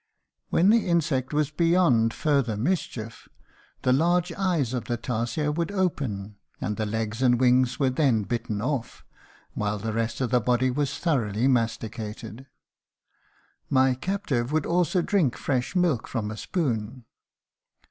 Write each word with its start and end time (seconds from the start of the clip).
"When 0.49 0.71
the 0.71 0.87
insect 0.87 1.31
was 1.31 1.51
beyond 1.51 2.11
further 2.11 2.57
mischief 2.57 3.29
the 3.83 3.93
large 3.93 4.31
eyes 4.33 4.73
of 4.73 4.85
the 4.85 4.97
tarsier 4.97 5.51
would 5.51 5.71
open 5.71 6.37
and 6.59 6.75
the 6.75 6.87
legs 6.87 7.21
and 7.21 7.39
wings 7.39 7.79
were 7.79 7.91
then 7.91 8.23
bitten 8.23 8.63
off, 8.63 9.03
while 9.53 9.77
the 9.77 9.93
rest 9.93 10.19
of 10.19 10.31
the 10.31 10.41
body 10.41 10.71
was 10.71 10.97
thoroughly 10.97 11.47
masticated. 11.47 12.47
My 13.69 13.93
captive 13.93 14.51
would 14.51 14.65
also 14.65 15.03
drink 15.03 15.37
fresh 15.37 15.75
milk 15.75 16.07
from 16.07 16.31
a 16.31 16.37
spoon. 16.37 17.05